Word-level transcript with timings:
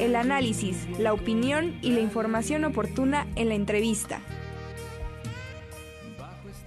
el 0.00 0.16
análisis, 0.16 0.88
la 0.98 1.12
opinión 1.12 1.78
y 1.82 1.90
la 1.90 2.00
información 2.00 2.64
oportuna 2.64 3.26
en 3.36 3.50
la 3.50 3.54
entrevista. 3.54 4.20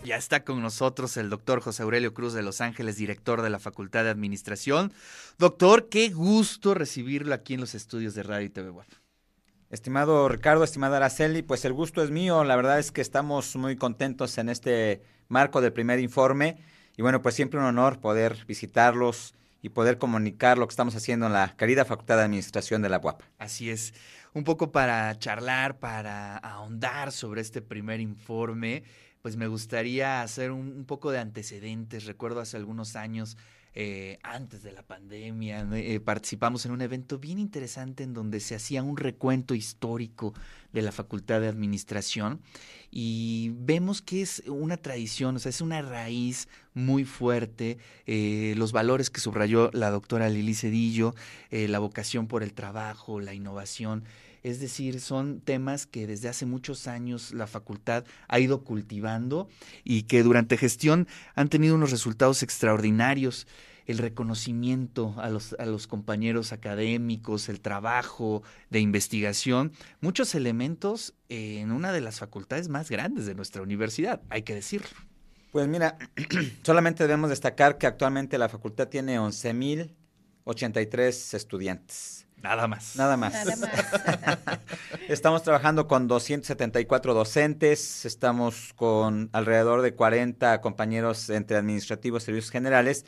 Ya 0.06 0.18
está 0.18 0.44
con 0.44 0.62
nosotros 0.62 1.18
el 1.18 1.30
doctor 1.30 1.62
José 1.62 1.82
Aurelio 1.84 2.14
Cruz 2.14 2.34
de 2.34 2.44
Los 2.44 2.62
Ángeles, 2.62 2.98
director 2.98 3.42
de 3.42 3.50
la 3.50 3.58
Facultad 3.58 4.04
de 4.04 4.10
Administración. 4.10 4.92
Doctor, 5.40 5.88
qué 5.90 6.10
gusto 6.10 6.74
recibirlo 6.74 7.34
aquí 7.34 7.54
en 7.56 7.62
los 7.62 7.74
estudios 7.74 8.14
de 8.14 8.24
Radio 8.24 8.46
y 8.46 8.50
TV 8.50 8.70
Web. 8.70 8.88
Estimado 9.70 10.28
Ricardo, 10.30 10.64
estimada 10.64 10.98
Araceli, 10.98 11.42
pues 11.42 11.66
el 11.66 11.74
gusto 11.74 12.04
es 12.04 12.12
mío. 12.12 12.44
La 12.44 12.56
verdad 12.56 12.78
es 12.78 12.92
que 12.92 13.02
estamos 13.02 13.56
muy 13.56 13.76
contentos 13.78 14.38
en 14.38 14.50
este 14.50 15.02
marco 15.30 15.62
del 15.62 15.74
primer 15.74 16.00
informe. 16.00 16.58
Y 16.98 17.02
bueno, 17.02 17.22
pues 17.22 17.34
siempre 17.34 17.60
un 17.60 17.66
honor 17.66 18.00
poder 18.00 18.46
visitarlos 18.46 19.34
y 19.64 19.70
poder 19.70 19.98
comunicar 19.98 20.58
lo 20.58 20.68
que 20.68 20.74
estamos 20.74 20.94
haciendo 20.96 21.26
en 21.26 21.34
la 21.34 21.56
querida 21.56 21.86
Facultad 21.86 22.18
de 22.18 22.24
Administración 22.24 22.82
de 22.82 22.90
la 22.90 23.00
UAP. 23.00 23.24
Así 23.40 23.70
es, 23.70 23.94
un 24.34 24.44
poco 24.44 24.74
para 24.74 25.18
charlar, 25.18 25.80
para 25.80 26.38
ahondar 26.38 27.14
sobre 27.14 27.40
este 27.40 27.62
primer 27.62 28.02
informe, 28.02 28.84
pues 29.22 29.38
me 29.38 29.48
gustaría 29.48 30.22
hacer 30.22 30.52
un, 30.52 30.68
un 30.68 30.86
poco 30.86 31.12
de 31.12 31.20
antecedentes. 31.20 32.06
Recuerdo 32.06 32.42
hace 32.42 32.58
algunos 32.58 32.98
años 32.98 33.38
eh, 33.76 34.20
antes 34.22 34.62
de 34.62 34.72
la 34.72 34.84
pandemia, 34.84 35.68
eh, 35.74 36.00
participamos 36.00 36.66
en 36.66 36.72
un 36.72 36.82
evento 36.82 37.18
bien 37.18 37.40
interesante 37.40 38.04
en 38.04 38.14
donde 38.14 38.40
se 38.40 38.54
hacía 38.54 38.84
un 38.84 38.98
recuento 38.98 39.56
histórico 39.56 40.34
de 40.72 40.84
la 40.84 40.92
Facultad 40.92 41.42
de 41.42 41.48
Administración 41.48 42.40
y 42.92 43.52
vemos 43.56 44.04
que 44.04 44.22
es 44.22 44.44
una 44.46 44.78
tradición, 44.78 45.38
o 45.38 45.40
sea, 45.40 45.50
es 45.50 45.62
una 45.62 45.82
raíz 45.82 46.48
muy 46.76 47.04
fuerte, 47.04 47.80
eh, 48.06 48.54
los 48.58 48.72
valores 48.72 49.10
que 49.10 49.20
subrayó 49.20 49.72
la 49.74 49.90
doctora 49.90 50.30
Lili 50.30 50.54
Cedillo, 50.54 51.16
la 51.50 51.80
vocación 51.80 52.28
por 52.28 52.44
el 52.44 52.54
trabajo, 52.54 53.20
la 53.20 53.34
innovación. 53.34 54.04
Es 54.44 54.60
decir, 54.60 55.00
son 55.00 55.40
temas 55.40 55.86
que 55.88 56.06
desde 56.06 56.30
hace 56.30 56.46
muchos 56.46 56.88
años 56.88 57.34
la 57.34 57.48
facultad 57.48 58.04
ha 58.28 58.40
ido 58.40 58.64
cultivando 58.64 59.48
y 59.84 60.04
que 60.04 60.22
durante 60.22 60.58
gestión 60.58 61.08
han 61.34 61.50
tenido 61.50 61.76
unos 61.76 61.92
resultados 61.92 62.44
extraordinarios 62.44 63.48
el 63.86 63.98
reconocimiento 63.98 65.14
a 65.18 65.30
los, 65.30 65.56
a 65.60 65.66
los 65.66 65.88
compañeros 65.88 66.54
académicos, 66.54 67.50
el 67.50 67.60
trabajo 67.60 68.44
de 68.70 68.80
investigación, 68.80 69.74
muchos 70.02 70.36
elementos 70.36 71.14
en 71.30 71.72
una 71.72 71.92
de 71.92 72.02
las 72.02 72.20
facultades 72.20 72.70
más 72.70 72.90
grandes 72.90 73.26
de 73.26 73.36
nuestra 73.36 73.62
universidad, 73.62 74.22
hay 74.30 74.44
que 74.44 74.56
decirlo. 74.56 74.88
Pues 75.52 75.68
mira, 75.68 75.98
solamente 76.64 77.04
debemos 77.04 77.30
destacar 77.30 77.78
que 77.78 77.88
actualmente 77.88 78.38
la 78.38 78.50
facultad 78.50 78.88
tiene 78.88 79.20
11.083 80.46 81.34
estudiantes. 81.36 82.24
Nada 82.44 82.68
más. 82.68 82.98
Nada 82.98 83.16
más. 83.16 83.34
estamos 85.08 85.44
trabajando 85.44 85.88
con 85.88 86.10
274 86.10 87.14
docentes, 87.14 88.06
estamos 88.06 88.74
con 88.76 89.30
alrededor 89.32 89.82
de 89.82 89.96
40 89.96 90.60
compañeros 90.60 91.30
entre 91.30 91.56
administrativos 91.56 92.24
y 92.24 92.26
servicios 92.26 92.52
generales 92.52 93.06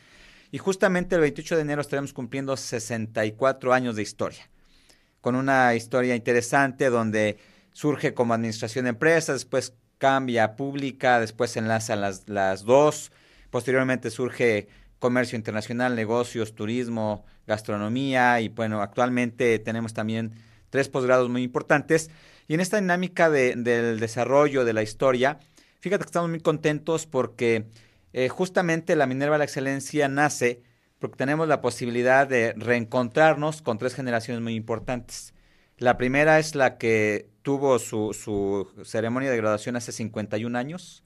y 0.51 0.57
justamente 0.57 1.15
el 1.15 1.21
28 1.21 1.57
de 1.57 1.61
enero 1.63 1.81
estaremos 1.81 2.13
cumpliendo 2.13 2.55
64 2.55 3.73
años 3.73 3.97
de 3.97 4.03
historia, 4.03 4.49
con 5.19 5.35
una 5.35 5.75
historia 5.75 6.15
interesante 6.15 6.89
donde 6.89 7.37
surge 7.73 8.13
como 8.13 8.33
administración 8.33 8.85
de 8.85 8.89
empresas, 8.91 9.35
después 9.35 9.73
cambia 9.97 10.45
a 10.45 10.55
pública, 10.55 11.19
después 11.19 11.57
enlaza 11.57 11.97
las, 11.97 12.29
las 12.29 12.63
dos, 12.63 13.11
posteriormente 13.49 14.11
surge 14.11 14.69
comercio 15.05 15.35
internacional, 15.35 15.95
negocios, 15.95 16.55
turismo, 16.55 17.25
gastronomía 17.45 18.41
y 18.41 18.49
bueno, 18.49 18.81
actualmente 18.81 19.59
tenemos 19.59 19.93
también 19.93 20.33
tres 20.71 20.89
posgrados 20.89 21.29
muy 21.29 21.43
importantes. 21.43 22.09
Y 22.47 22.55
en 22.55 22.59
esta 22.59 22.81
dinámica 22.81 23.29
de, 23.29 23.53
del 23.55 23.99
desarrollo 23.99 24.65
de 24.65 24.73
la 24.73 24.81
historia, 24.81 25.37
fíjate 25.79 26.03
que 26.03 26.07
estamos 26.07 26.31
muy 26.31 26.39
contentos 26.39 27.05
porque 27.05 27.67
eh, 28.13 28.29
justamente 28.29 28.95
la 28.95 29.05
Minerva 29.05 29.35
de 29.35 29.39
la 29.39 29.45
Excelencia 29.45 30.07
nace 30.07 30.63
porque 30.97 31.17
tenemos 31.17 31.47
la 31.47 31.61
posibilidad 31.61 32.27
de 32.27 32.53
reencontrarnos 32.57 33.61
con 33.61 33.77
tres 33.77 33.93
generaciones 33.93 34.41
muy 34.41 34.55
importantes. 34.55 35.35
La 35.77 35.97
primera 35.97 36.39
es 36.39 36.55
la 36.55 36.79
que 36.79 37.29
tuvo 37.43 37.77
su, 37.77 38.11
su 38.19 38.67
ceremonia 38.83 39.29
de 39.29 39.37
graduación 39.37 39.75
hace 39.75 39.91
51 39.91 40.57
años. 40.57 41.03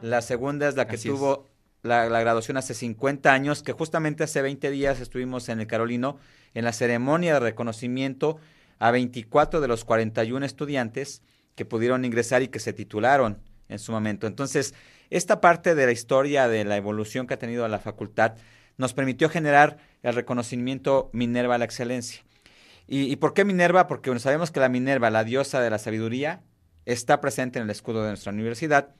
La 0.00 0.22
segunda 0.22 0.66
es 0.66 0.76
la 0.76 0.86
que 0.86 0.96
tuvo 0.96 1.50
la, 1.84 2.08
graduación 2.08 2.56
hace 2.56 2.74
50 2.74 3.32
años, 3.32 3.62
que 3.62 3.72
justamente 3.72 4.24
hace 4.24 4.40
20 4.40 4.70
días 4.70 5.00
estuvimos 5.00 5.48
en 5.50 5.60
el 5.60 5.66
Carolino 5.66 6.18
en 6.54 6.64
la 6.64 6.72
ceremonia 6.72 7.34
de 7.34 7.40
reconocimiento 7.40 8.38
a 8.78 8.90
24 8.90 9.60
de 9.60 9.68
los 9.68 9.84
41 9.84 10.44
estudiantes 10.46 11.22
que 11.54 11.66
pudieron 11.66 12.04
ingresar 12.04 12.42
y 12.42 12.48
que 12.48 12.58
se 12.58 12.72
titularon 12.72 13.38
en 13.68 13.78
su 13.78 13.92
momento. 13.92 14.26
Entonces, 14.26 14.74
esta 15.10 15.42
parte 15.42 15.74
de 15.74 15.84
la 15.84 15.92
historia 15.92 16.48
de 16.48 16.64
la 16.64 16.76
evolución 16.78 17.26
que 17.26 17.34
ha 17.34 17.38
tenido 17.38 17.68
la 17.68 17.78
facultad 17.78 18.34
nos 18.78 18.94
permitió 18.94 19.28
generar 19.28 19.76
el 20.02 20.14
reconocimiento 20.14 21.10
Minerva 21.12 21.56
a 21.56 21.58
la 21.58 21.66
excelencia. 21.66 22.24
¿Y, 22.86 23.02
¿Y, 23.02 23.16
por 23.16 23.34
qué 23.34 23.44
Minerva? 23.44 23.86
Porque 23.86 24.18
sabemos 24.18 24.50
que 24.50 24.60
la 24.60 24.68
Minerva, 24.70 25.10
la 25.10 25.22
diosa 25.22 25.60
de 25.60 25.70
la 25.70 25.78
sabiduría, 25.78 26.42
está 26.86 27.20
presente 27.20 27.58
en 27.58 27.64
el 27.64 27.70
escudo 27.70 28.02
de 28.02 28.08
nuestra 28.08 28.32
universidad 28.32 28.94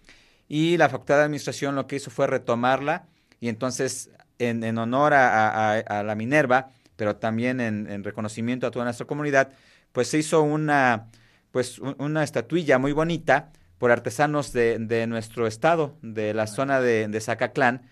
y 0.48 0.76
la 0.76 0.88
Facultad 0.88 1.16
de 1.16 1.24
Administración 1.24 1.74
lo 1.74 1.86
que 1.86 1.96
hizo 1.96 2.10
fue 2.10 2.26
retomarla 2.26 3.06
y 3.40 3.48
entonces 3.48 4.10
en, 4.38 4.78
honor 4.78 5.14
a, 5.14 6.02
la 6.04 6.14
Minerva, 6.14 6.70
pero 6.96 7.16
también 7.16 7.60
en, 7.60 8.04
reconocimiento 8.04 8.66
a 8.66 8.70
toda 8.70 8.84
nuestra 8.84 9.06
comunidad, 9.06 9.52
pues 9.92 10.08
se 10.08 10.18
hizo 10.18 10.42
una, 10.42 11.08
pues 11.50 11.78
una 11.78 12.22
estatuilla 12.22 12.78
muy 12.78 12.92
bonita 12.92 13.52
por 13.78 13.90
artesanos 13.90 14.52
de, 14.52 15.06
nuestro 15.08 15.46
estado, 15.46 15.96
de 16.02 16.34
la 16.34 16.46
zona 16.46 16.80
de, 16.80 17.08
de 17.08 17.20
Zacatlán, 17.20 17.82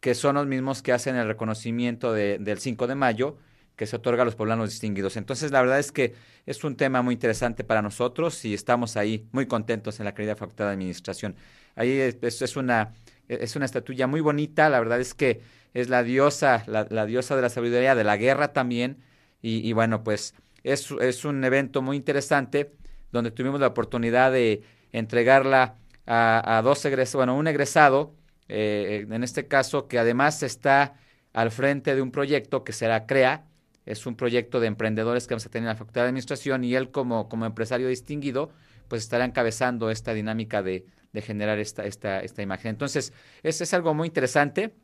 que 0.00 0.14
son 0.14 0.34
los 0.34 0.46
mismos 0.46 0.82
que 0.82 0.92
hacen 0.92 1.16
el 1.16 1.28
reconocimiento 1.28 2.12
del 2.12 2.58
5 2.58 2.86
de 2.86 2.94
mayo, 2.94 3.38
que 3.82 3.86
se 3.88 3.96
otorga 3.96 4.22
a 4.22 4.24
los 4.24 4.36
poblanos 4.36 4.70
distinguidos. 4.70 5.16
Entonces, 5.16 5.50
la 5.50 5.60
verdad 5.60 5.80
es 5.80 5.90
que 5.90 6.14
es 6.46 6.62
un 6.62 6.76
tema 6.76 7.02
muy 7.02 7.14
interesante 7.14 7.64
para 7.64 7.82
nosotros 7.82 8.44
y 8.44 8.54
estamos 8.54 8.96
ahí 8.96 9.26
muy 9.32 9.46
contentos 9.46 9.98
en 9.98 10.04
la 10.04 10.14
querida 10.14 10.36
Facultad 10.36 10.66
de 10.66 10.70
Administración. 10.74 11.34
Ahí 11.74 11.90
es, 11.98 12.56
una, 12.56 12.92
es 13.26 13.56
una 13.56 13.64
estatuilla 13.64 14.06
muy 14.06 14.20
bonita, 14.20 14.70
la 14.70 14.78
verdad 14.78 15.00
es 15.00 15.14
que 15.14 15.40
es 15.74 15.88
la 15.88 16.04
diosa, 16.04 16.62
la, 16.68 17.06
diosa 17.06 17.34
de 17.34 17.42
la 17.42 17.48
sabiduría, 17.48 17.96
de 17.96 18.04
la 18.04 18.16
guerra 18.16 18.52
también, 18.52 19.02
y, 19.42 19.72
bueno, 19.72 20.04
pues 20.04 20.36
es, 20.62 20.88
es, 21.00 21.24
un 21.24 21.42
evento 21.42 21.82
muy 21.82 21.96
interesante 21.96 22.76
donde 23.10 23.32
tuvimos 23.32 23.58
la 23.58 23.66
oportunidad 23.66 24.30
de 24.30 24.62
entregarla 24.92 25.74
a, 26.06 26.62
dos 26.62 26.84
egresados, 26.84 27.16
bueno, 27.16 27.36
un 27.36 27.48
egresado, 27.48 28.14
eh, 28.46 29.08
en 29.10 29.24
este 29.24 29.48
caso, 29.48 29.88
que 29.88 29.98
además 29.98 30.44
está 30.44 30.94
al 31.32 31.50
frente 31.50 31.96
de 31.96 32.02
un 32.02 32.12
proyecto 32.12 32.62
que 32.62 32.72
será 32.72 33.06
CREA, 33.06 33.48
es 33.86 34.06
un 34.06 34.16
proyecto 34.16 34.60
de 34.60 34.68
emprendedores 34.68 35.26
que 35.26 35.34
vamos 35.34 35.46
a 35.46 35.50
tener 35.50 35.64
en 35.64 35.68
la 35.68 35.76
Facultad 35.76 36.02
de 36.02 36.08
Administración 36.08 36.64
y 36.64 36.74
él 36.74 36.90
como, 36.90 37.28
como 37.28 37.46
empresario 37.46 37.88
distinguido, 37.88 38.50
pues 38.88 39.02
estará 39.02 39.24
encabezando 39.24 39.90
esta 39.90 40.14
dinámica 40.14 40.62
de, 40.62 40.86
de 41.12 41.22
generar 41.22 41.58
esta, 41.58 41.84
esta, 41.84 42.20
esta 42.20 42.42
imagen. 42.42 42.70
Entonces, 42.70 43.12
es, 43.42 43.60
es 43.60 43.74
algo 43.74 43.94
muy 43.94 44.08
interesante. 44.08 44.74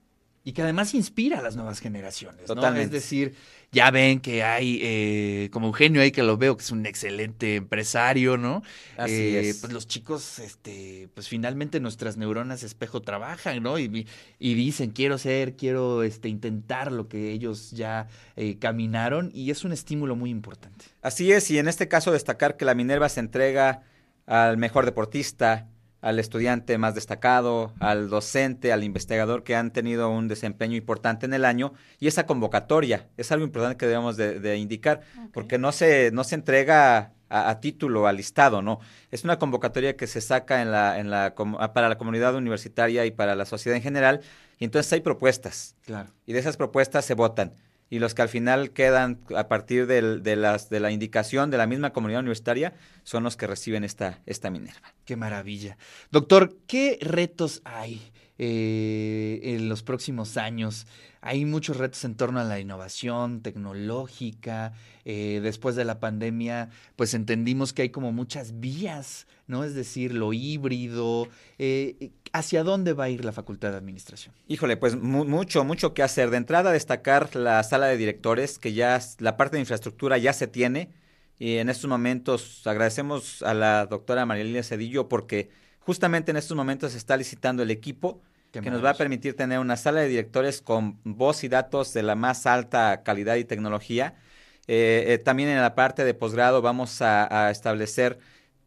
Y 0.49 0.53
que 0.53 0.63
además 0.63 0.95
inspira 0.95 1.41
a 1.41 1.43
las 1.43 1.57
nuevas 1.57 1.79
generaciones. 1.79 2.47
Totalmente. 2.47 2.85
Es 2.85 2.91
decir, 2.91 3.35
ya 3.71 3.91
ven 3.91 4.19
que 4.19 4.43
hay, 4.43 4.81
eh, 4.83 5.51
como 5.53 5.67
Eugenio 5.67 6.01
ahí 6.01 6.11
que 6.11 6.23
lo 6.23 6.39
veo, 6.39 6.57
que 6.57 6.63
es 6.63 6.71
un 6.71 6.87
excelente 6.87 7.57
empresario, 7.57 8.39
¿no? 8.39 8.63
Así 8.97 9.37
eh, 9.37 9.55
Pues 9.61 9.75
los 9.75 9.87
chicos, 9.87 10.39
este, 10.39 11.11
pues 11.13 11.29
finalmente 11.29 11.81
nuestras 11.81 12.17
neuronas 12.17 12.63
espejo 12.63 13.03
trabajan, 13.03 13.63
¿no? 13.63 13.79
Y, 13.79 14.07
y 14.39 14.55
dicen, 14.55 14.93
quiero 14.93 15.19
ser, 15.19 15.55
quiero 15.55 16.03
este, 16.03 16.31
intentar 16.31 16.93
lo 16.93 17.09
que 17.09 17.31
ellos 17.31 17.73
ya 17.73 18.09
eh, 18.37 18.57
caminaron, 18.59 19.31
y 19.35 19.51
es 19.51 19.65
un 19.65 19.73
estímulo 19.73 20.17
muy 20.17 20.31
importante. 20.31 20.87
Así 21.03 21.31
es, 21.31 21.51
y 21.51 21.59
en 21.59 21.69
este 21.69 21.89
caso 21.89 22.11
destacar 22.11 22.57
que 22.57 22.65
la 22.65 22.75
Minerva 22.75 23.11
se 23.11 23.21
entrega 23.21 23.83
al 24.25 24.57
mejor 24.57 24.87
deportista, 24.87 25.69
al 26.01 26.19
estudiante 26.19 26.79
más 26.79 26.95
destacado, 26.95 27.73
al 27.81 28.09
docente, 28.09 28.73
al 28.73 28.85
investigador 28.85 29.43
que 29.43 29.57
han 29.57 29.73
tenido 29.73 30.11
un 30.11 30.29
desempeño 30.29 30.77
importante 30.77 31.27
en 31.27 31.35
el 31.35 31.45
año 31.45 31.73
y 31.99 32.07
esa 32.07 32.27
convocatoria 32.27 33.09
es 33.17 33.33
algo 33.33 33.45
importante 33.45 33.77
que 33.77 33.87
debemos 33.87 34.17
de, 34.17 34.57
indicar 34.57 35.01
porque 35.33 35.59
no 35.59 35.73
se 35.73 36.11
no 36.13 36.25
se 36.25 36.37
entrega 36.37 37.13
a, 37.31 37.61
título, 37.61 38.07
al 38.07 38.17
listado, 38.17 38.63
no. 38.63 38.81
Es 39.11 39.23
una 39.23 39.39
convocatoria 39.39 39.97
que 39.97 40.07
se 40.07 40.23
saca 40.23 40.63
en 40.63 40.71
la, 40.73 40.99
en 40.99 41.11
la, 41.11 41.35
para 41.75 41.91
la 41.91 41.99
comunidad 41.99 42.35
universitaria 42.35 43.05
y 43.05 43.11
para 43.11 43.35
la 43.35 43.45
sociedad 43.45 43.77
en 43.77 43.83
general 43.83 44.21
y 44.59 44.65
entonces 44.65 44.93
hay 44.93 45.01
propuestas. 45.01 45.77
Claro. 45.85 46.11
Y 46.27 46.33
de 46.33 46.39
esas 46.39 46.57
propuestas 46.57 47.05
se 47.05 47.15
votan 47.15 47.53
y 47.91 47.99
los 47.99 48.15
que 48.15 48.23
al 48.23 48.29
final 48.29 48.71
quedan 48.71 49.21
a 49.37 49.49
partir 49.49 49.87
de, 49.87 50.37
las, 50.37 50.71
de 50.71 50.81
la 50.81 50.91
indicación 50.91 51.51
de 51.51 51.59
la 51.59 51.67
misma 51.67 51.93
comunidad 51.93 52.21
universitaria 52.21 52.75
son 53.03 53.25
los 53.25 53.37
que 53.37 53.47
reciben 53.47 53.85
esta, 53.85 54.21
esta 54.27 54.51
Minerva. 54.51 54.95
Qué 55.05 55.17
maravilla. 55.17 55.79
Doctor, 56.11 56.57
¿qué 56.67 56.99
retos 57.01 57.63
hay 57.65 58.13
eh, 58.39 59.41
en 59.43 59.69
los 59.69 59.83
próximos 59.83 60.37
años. 60.37 60.87
Hay 61.21 61.45
muchos 61.45 61.77
retos 61.77 62.05
en 62.05 62.15
torno 62.15 62.39
a 62.39 62.45
la 62.45 62.61
innovación 62.61 63.43
tecnológica. 63.43 64.73
Eh, 65.05 65.41
después 65.43 65.75
de 65.75 65.85
la 65.85 65.99
pandemia, 65.99 66.71
pues 66.95 67.15
entendimos 67.15 67.73
que 67.73 67.83
hay 67.83 67.89
como 67.91 68.13
muchas 68.13 68.61
vías, 68.61 69.27
¿no? 69.49 69.65
Es 69.65 69.75
decir, 69.75 70.15
lo 70.15 70.33
híbrido. 70.33 71.27
Eh, 71.59 72.13
¿Hacia 72.33 72.63
dónde 72.63 72.93
va 72.93 73.05
a 73.05 73.09
ir 73.09 73.25
la 73.25 73.33
Facultad 73.33 73.73
de 73.73 73.79
Administración? 73.79 74.35
Híjole, 74.47 74.77
pues 74.77 74.97
mucho, 74.97 75.65
mucho 75.65 75.93
que 75.93 76.03
hacer. 76.05 76.31
De 76.31 76.37
entrada, 76.37 76.71
destacar 76.71 77.35
la 77.35 77.63
sala 77.65 77.87
de 77.87 77.97
directores, 77.97 78.59
que 78.59 78.73
ya 78.73 79.01
la 79.19 79.37
parte 79.37 79.57
de 79.57 79.61
infraestructura 79.61 80.19
ya 80.19 80.33
se 80.33 80.47
tiene. 80.47 80.91
Y 81.39 81.57
en 81.57 81.69
estos 81.69 81.89
momentos 81.89 82.67
agradecemos 82.67 83.43
a 83.43 83.55
la 83.55 83.87
doctora 83.87 84.27
María 84.27 84.63
Cedillo 84.63 85.09
porque 85.09 85.51
justamente 85.81 86.31
en 86.31 86.37
estos 86.37 86.57
momentos 86.57 86.93
se 86.93 86.99
está 86.99 87.17
licitando 87.17 87.63
el 87.63 87.71
equipo 87.71 88.21
que 88.53 88.71
nos 88.71 88.85
va 88.85 88.91
a 88.91 88.95
permitir 88.95 89.37
tener 89.37 89.59
una 89.59 89.77
sala 89.77 90.01
de 90.01 90.09
directores 90.09 90.63
con 90.63 90.99
voz 91.05 91.45
y 91.45 91.49
datos 91.49 91.93
de 91.93 92.03
la 92.03 92.15
más 92.15 92.47
alta 92.47 93.03
calidad 93.03 93.37
y 93.37 93.45
tecnología. 93.45 94.15
Eh, 94.67 95.05
eh, 95.09 95.19
también 95.19 95.49
en 95.49 95.61
la 95.61 95.75
parte 95.75 96.05
de 96.05 96.15
posgrado 96.15 96.61
vamos 96.63 97.01
a, 97.01 97.51
establecer 97.51 98.19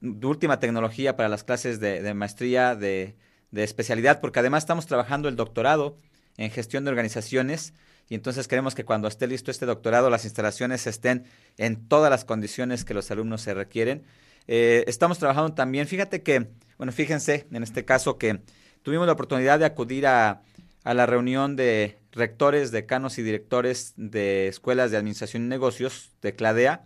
última 0.01 0.59
tecnología 0.59 1.15
para 1.15 1.29
las 1.29 1.43
clases 1.43 1.79
de, 1.79 2.13
maestría 2.13 2.75
de, 2.75 3.15
especialidad, 3.53 4.19
porque 4.19 4.39
además 4.39 4.63
estamos 4.63 4.87
trabajando 4.87 5.29
el 5.29 5.35
doctorado 5.35 5.97
en 6.37 6.49
gestión 6.49 6.83
de 6.83 6.89
organizaciones 6.89 7.73
y 8.09 8.15
entonces 8.15 8.47
queremos 8.47 8.73
que 8.73 8.83
cuando 8.83 9.07
esté 9.07 9.27
listo 9.27 9.51
este 9.51 9.65
doctorado 9.65 10.09
las 10.09 10.25
instalaciones 10.25 10.87
estén 10.87 11.25
en 11.57 11.87
todas 11.87 12.09
las 12.09 12.25
condiciones 12.25 12.83
que 12.83 12.93
los 12.93 13.11
alumnos 13.11 13.41
se 13.41 13.53
requieren. 13.53 14.03
Eh, 14.47 14.83
estamos 14.87 15.19
trabajando 15.19 15.53
también, 15.53 15.87
fíjate 15.87 16.23
que, 16.23 16.47
bueno, 16.77 16.91
fíjense 16.91 17.45
en 17.51 17.61
este 17.61 17.85
caso 17.85 18.17
que 18.17 18.41
Tuvimos 18.83 19.05
la 19.05 19.13
oportunidad 19.13 19.59
de 19.59 19.65
acudir 19.65 20.07
a, 20.07 20.41
la 20.83 21.05
reunión 21.05 21.55
de 21.55 21.99
rectores, 22.11 22.71
decanos 22.71 23.19
y 23.19 23.21
directores 23.21 23.93
de 23.95 24.47
escuelas 24.47 24.89
de 24.89 24.97
administración 24.97 25.43
y 25.43 25.47
negocios 25.47 26.11
de 26.21 26.33
CLADEA 26.33 26.85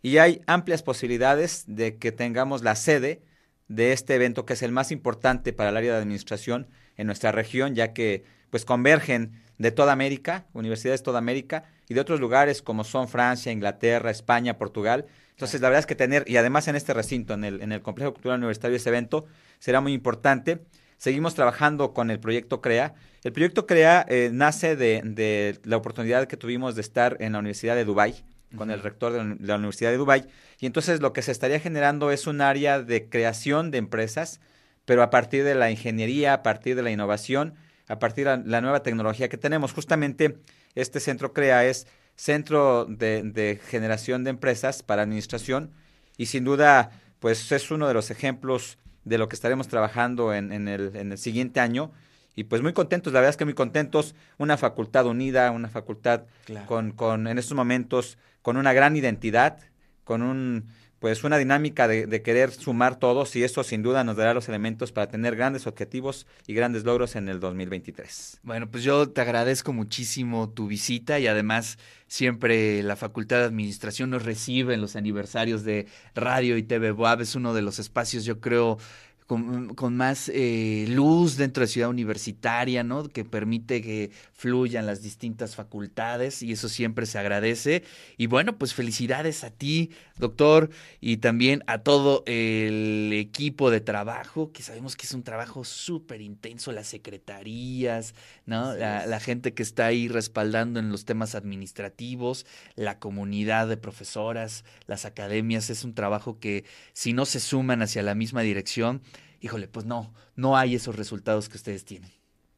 y 0.00 0.18
hay 0.18 0.42
amplias 0.46 0.84
posibilidades 0.84 1.64
de 1.66 1.96
que 1.96 2.12
tengamos 2.12 2.62
la 2.62 2.76
sede 2.76 3.22
de 3.66 3.92
este 3.92 4.14
evento 4.14 4.46
que 4.46 4.52
es 4.52 4.62
el 4.62 4.70
más 4.70 4.92
importante 4.92 5.52
para 5.52 5.70
el 5.70 5.76
área 5.76 5.94
de 5.94 5.98
administración 5.98 6.68
en 6.96 7.06
nuestra 7.06 7.32
región, 7.32 7.74
ya 7.74 7.92
que 7.92 8.24
pues 8.50 8.64
convergen 8.64 9.42
de 9.58 9.72
toda 9.72 9.92
América, 9.92 10.46
universidades 10.52 11.00
de 11.00 11.04
toda 11.04 11.18
América 11.18 11.64
y 11.88 11.94
de 11.94 12.00
otros 12.00 12.20
lugares 12.20 12.62
como 12.62 12.84
son 12.84 13.08
Francia, 13.08 13.50
Inglaterra, 13.50 14.10
España, 14.10 14.56
Portugal. 14.56 15.06
Entonces, 15.30 15.60
la 15.60 15.68
verdad 15.68 15.80
es 15.80 15.86
que 15.86 15.96
tener, 15.96 16.24
y 16.28 16.36
además 16.36 16.68
en 16.68 16.76
este 16.76 16.94
recinto, 16.94 17.34
en 17.34 17.42
el, 17.42 17.60
en 17.62 17.72
el 17.72 17.82
Complejo 17.82 18.12
Cultural 18.12 18.38
Universitario, 18.38 18.76
ese 18.76 18.90
evento 18.90 19.26
será 19.58 19.80
muy 19.80 19.92
importante. 19.92 20.60
Seguimos 20.98 21.34
trabajando 21.34 21.92
con 21.92 22.10
el 22.10 22.20
proyecto 22.20 22.60
CREA. 22.60 22.94
El 23.22 23.32
proyecto 23.32 23.66
CREA 23.66 24.04
eh, 24.08 24.30
nace 24.32 24.76
de, 24.76 25.58
la 25.64 25.76
oportunidad 25.76 26.26
que 26.26 26.36
tuvimos 26.36 26.74
de 26.74 26.80
estar 26.80 27.16
en 27.20 27.32
la 27.32 27.38
Universidad 27.38 27.74
de 27.74 27.84
Dubái, 27.84 28.24
con 28.56 28.70
el 28.70 28.80
rector 28.80 29.12
de 29.12 29.46
la 29.46 29.56
Universidad 29.56 29.90
de 29.90 29.96
Dubái. 29.96 30.24
Y 30.60 30.66
entonces 30.66 31.00
lo 31.00 31.12
que 31.12 31.22
se 31.22 31.32
estaría 31.32 31.60
generando 31.60 32.10
es 32.10 32.26
un 32.26 32.40
área 32.40 32.80
de 32.80 33.08
creación 33.08 33.70
de 33.70 33.78
empresas, 33.78 34.40
pero 34.84 35.02
a 35.02 35.10
partir 35.10 35.44
de 35.44 35.54
la 35.54 35.70
ingeniería, 35.70 36.34
a 36.34 36.42
partir 36.42 36.76
de 36.76 36.82
la 36.82 36.90
innovación, 36.90 37.54
a 37.88 37.98
partir 37.98 38.26
de 38.26 38.42
la, 38.44 38.60
nueva 38.60 38.82
tecnología 38.82 39.28
que 39.28 39.38
tenemos. 39.38 39.72
Justamente 39.72 40.38
este 40.74 41.00
centro 41.00 41.32
CREA 41.32 41.64
es 41.66 41.86
centro 42.16 42.84
de, 42.84 43.22
de 43.22 43.60
generación 43.68 44.24
de 44.24 44.30
empresas 44.30 44.82
para 44.82 45.02
administración 45.02 45.72
y 46.16 46.26
sin 46.26 46.44
duda 46.44 46.90
pues 47.18 47.50
es 47.52 47.70
uno 47.70 47.88
de 47.88 47.94
los 47.94 48.10
ejemplos 48.10 48.78
de 49.04 49.18
lo 49.18 49.28
que 49.28 49.36
estaremos 49.36 49.68
trabajando 49.68 50.34
en, 50.34 50.52
en, 50.52 50.68
el, 50.68 50.94
en 50.96 51.12
el 51.12 51.18
siguiente 51.18 51.60
año. 51.60 51.92
Y 52.36 52.44
pues 52.44 52.62
muy 52.62 52.72
contentos, 52.72 53.12
la 53.12 53.20
verdad 53.20 53.30
es 53.30 53.36
que 53.36 53.44
muy 53.44 53.54
contentos, 53.54 54.14
una 54.38 54.56
facultad 54.56 55.06
unida, 55.06 55.50
una 55.52 55.68
facultad 55.68 56.22
con, 56.66 56.92
con, 56.92 57.28
en 57.28 57.38
estos 57.38 57.54
momentos, 57.54 58.18
con 58.42 58.56
una 58.56 58.72
gran 58.72 58.96
identidad, 58.96 59.58
con 60.02 60.22
un, 60.22 60.66
pues 60.98 61.24
una 61.24 61.36
dinámica 61.36 61.86
de, 61.86 62.22
querer 62.22 62.50
sumar 62.50 62.96
todos 62.98 63.36
y 63.36 63.42
eso 63.44 63.62
sin 63.62 63.82
duda 63.82 64.04
nos 64.04 64.16
dará 64.16 64.32
los 64.32 64.48
elementos 64.48 64.92
para 64.92 65.08
tener 65.08 65.36
grandes 65.36 65.66
objetivos 65.66 66.26
y 66.46 66.54
grandes 66.54 66.84
logros 66.84 67.16
en 67.16 67.28
el 67.28 67.40
2023. 67.40 68.40
Bueno, 68.42 68.70
pues 68.70 68.84
yo 68.84 69.10
te 69.10 69.20
agradezco 69.20 69.72
muchísimo 69.72 70.48
tu 70.48 70.66
visita 70.66 71.18
y 71.18 71.26
además 71.26 71.78
siempre 72.06 72.82
la 72.82 72.96
Facultad 72.96 73.38
de 73.38 73.44
Administración 73.44 74.10
nos 74.10 74.24
recibe 74.24 74.74
en 74.74 74.80
los 74.80 74.96
aniversarios 74.96 75.64
de 75.64 75.86
Radio 76.14 76.56
y 76.56 76.62
TV 76.62 76.90
Boab. 76.92 77.20
Es 77.20 77.34
uno 77.34 77.52
de 77.52 77.62
los 77.62 77.78
espacios, 77.78 78.24
yo 78.24 78.40
creo, 78.40 78.78
con, 79.26 79.96
más 79.96 80.30
eh, 80.34 80.84
luz 80.88 81.36
dentro 81.36 81.62
de 81.62 81.68
Ciudad 81.68 81.88
Universitaria, 81.88 82.84
¿no? 82.84 83.08
Que 83.08 83.24
permite 83.24 83.80
que 83.80 84.10
fluyan 84.32 84.84
las 84.84 85.02
distintas 85.02 85.56
facultades 85.56 86.42
y 86.42 86.52
eso 86.52 86.68
siempre 86.68 87.06
se 87.06 87.18
agradece. 87.18 87.84
Y 88.18 88.26
bueno, 88.26 88.58
pues 88.58 88.74
felicidades 88.74 89.42
a 89.42 89.50
ti, 89.50 89.90
doctor, 90.18 90.68
y 91.00 91.18
también 91.18 91.64
a 91.66 91.78
todo 91.78 92.22
el 92.26 93.12
equipo 93.14 93.70
de 93.70 93.80
trabajo, 93.80 94.52
que 94.52 94.62
sabemos 94.62 94.94
que 94.94 95.06
es 95.06 95.14
un 95.14 95.22
trabajo 95.22 95.64
súper 95.64 96.20
intenso, 96.20 96.72
las 96.72 96.88
secretarías, 96.88 98.14
¿no? 98.44 98.74
La, 98.74 99.06
la 99.06 99.20
gente 99.20 99.54
que 99.54 99.62
está 99.62 99.86
ahí 99.86 100.06
respaldando 100.06 100.80
en 100.80 100.90
los 100.90 101.06
temas 101.06 101.34
administrativos, 101.34 102.44
la 102.76 102.98
comunidad 102.98 103.68
de 103.68 103.78
profesoras, 103.78 104.66
las 104.86 105.06
academias, 105.06 105.70
es 105.70 105.82
un 105.82 105.94
trabajo 105.94 106.38
que 106.38 106.64
si 106.92 107.14
no 107.14 107.24
se 107.24 107.40
suman 107.40 107.80
hacia 107.80 108.02
la 108.02 108.14
misma 108.14 108.42
dirección, 108.42 109.00
híjole, 109.44 109.68
pues 109.68 109.84
no, 109.84 110.14
no 110.36 110.56
hay 110.56 110.74
esos 110.74 110.96
resultados 110.96 111.50
que 111.50 111.58
ustedes 111.58 111.84
tienen. 111.84 112.10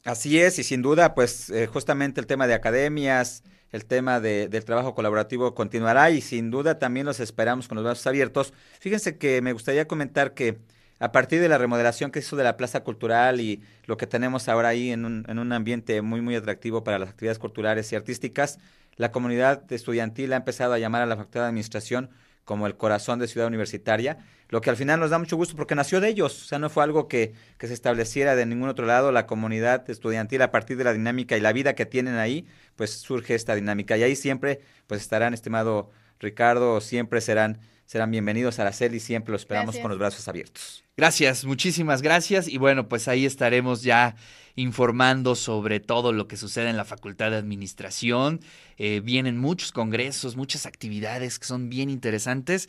Así 0.04 0.38
es, 0.38 0.60
y 0.60 0.62
sin 0.62 0.82
duda, 0.82 1.16
pues 1.16 1.50
eh, 1.50 1.66
justamente 1.66 2.20
el 2.20 2.28
tema 2.28 2.46
de 2.46 2.54
academias, 2.54 3.42
el 3.72 3.84
tema 3.84 4.20
de, 4.20 4.46
del 4.46 4.64
trabajo 4.64 4.94
colaborativo 4.94 5.52
continuará 5.52 6.12
y 6.12 6.20
sin 6.20 6.52
duda 6.52 6.78
también 6.78 7.04
los 7.04 7.18
esperamos 7.18 7.66
con 7.66 7.74
los 7.74 7.84
brazos 7.84 8.06
abiertos. 8.06 8.54
Fíjense 8.78 9.18
que 9.18 9.42
me 9.42 9.52
gustaría 9.52 9.88
comentar 9.88 10.32
que 10.32 10.60
a 11.00 11.10
partir 11.10 11.40
de 11.40 11.48
la 11.48 11.58
remodelación 11.58 12.12
que 12.12 12.20
hizo 12.20 12.36
de 12.36 12.44
la 12.44 12.56
Plaza 12.56 12.84
Cultural 12.84 13.40
y 13.40 13.60
lo 13.86 13.96
que 13.96 14.06
tenemos 14.06 14.48
ahora 14.48 14.68
ahí 14.68 14.92
en 14.92 15.04
un, 15.04 15.24
en 15.28 15.40
un 15.40 15.52
ambiente 15.52 16.00
muy, 16.02 16.20
muy 16.20 16.36
atractivo 16.36 16.84
para 16.84 17.00
las 17.00 17.08
actividades 17.08 17.40
culturales 17.40 17.90
y 17.92 17.96
artísticas, 17.96 18.60
la 18.94 19.10
comunidad 19.10 19.70
estudiantil 19.72 20.32
ha 20.32 20.36
empezado 20.36 20.72
a 20.72 20.78
llamar 20.78 21.02
a 21.02 21.06
la 21.06 21.16
Facultad 21.16 21.40
de 21.40 21.48
Administración 21.48 22.10
como 22.46 22.66
el 22.66 22.76
corazón 22.76 23.18
de 23.18 23.28
Ciudad 23.28 23.48
Universitaria, 23.48 24.18
lo 24.48 24.60
que 24.62 24.70
al 24.70 24.76
final 24.76 25.00
nos 25.00 25.10
da 25.10 25.18
mucho 25.18 25.36
gusto 25.36 25.56
porque 25.56 25.74
nació 25.74 26.00
de 26.00 26.08
ellos, 26.08 26.44
o 26.44 26.46
sea, 26.46 26.58
no 26.58 26.70
fue 26.70 26.84
algo 26.84 27.08
que, 27.08 27.34
que, 27.58 27.66
se 27.66 27.74
estableciera 27.74 28.36
de 28.36 28.46
ningún 28.46 28.68
otro 28.68 28.86
lado, 28.86 29.12
la 29.12 29.26
comunidad 29.26 29.90
estudiantil 29.90 30.40
a 30.42 30.52
partir 30.52 30.78
de 30.78 30.84
la 30.84 30.92
dinámica 30.92 31.36
y 31.36 31.40
la 31.40 31.52
vida 31.52 31.74
que 31.74 31.84
tienen 31.84 32.14
ahí, 32.14 32.46
pues 32.76 32.92
surge 32.92 33.34
esta 33.34 33.56
dinámica 33.56 33.98
y 33.98 34.04
ahí 34.04 34.16
siempre 34.16 34.60
pues 34.86 35.02
estarán, 35.02 35.34
estimado 35.34 35.90
Ricardo, 36.20 36.80
siempre 36.80 37.20
serán 37.20 37.58
serán 37.86 38.10
bienvenidos 38.10 38.58
a 38.58 38.64
la 38.64 38.70
y 38.70 39.00
siempre 39.00 39.32
los 39.32 39.42
esperamos 39.42 39.78
con 39.78 39.90
los 39.90 39.98
brazos 39.98 40.28
abiertos. 40.28 40.84
Gracias, 40.96 41.44
muchísimas 41.44 42.02
gracias 42.02 42.48
y 42.48 42.58
bueno, 42.58 42.88
pues 42.88 43.08
ahí 43.08 43.26
estaremos 43.26 43.82
ya 43.82 44.16
informando 44.56 45.34
sobre 45.34 45.80
todo 45.80 46.12
lo 46.12 46.26
que 46.28 46.36
sucede 46.36 46.70
en 46.70 46.76
la 46.76 46.84
Facultad 46.84 47.30
de 47.30 47.36
Administración. 47.36 48.40
Eh, 48.78 49.00
vienen 49.04 49.38
muchos 49.38 49.72
congresos, 49.72 50.36
muchas 50.36 50.66
actividades 50.66 51.38
que 51.38 51.46
son 51.46 51.68
bien 51.68 51.90
interesantes 51.90 52.68